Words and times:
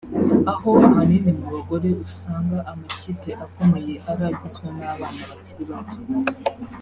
aho 0.51 0.69
ahanini 0.87 1.31
mu 1.39 1.47
bagore 1.53 1.89
usanga 2.07 2.57
amakipe 2.71 3.31
akomeye 3.45 3.93
ari 4.09 4.23
agizwe 4.31 4.67
n’abana 4.77 5.21
bakiri 5.29 5.63
bato 5.71 5.99